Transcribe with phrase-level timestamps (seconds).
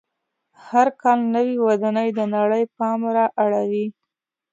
[0.67, 3.85] هر کال نوې ودانۍ د نړۍ پام را اړوي.